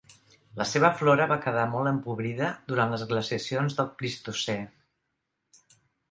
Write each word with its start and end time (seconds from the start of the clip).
La 0.59 0.65
seva 0.67 0.89
flora 0.99 1.25
va 1.31 1.35
quedar 1.41 1.65
molt 1.73 1.91
empobrida 1.91 2.47
durant 2.71 2.93
les 2.95 3.03
glaciacions 3.11 3.77
del 3.81 3.91
Plistocè. 3.99 4.57